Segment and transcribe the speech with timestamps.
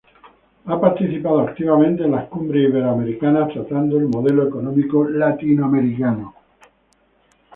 [0.65, 6.33] Ha participado activamente en la Cumbres Iberoamericanas tratando el modelo económico latinoamericano.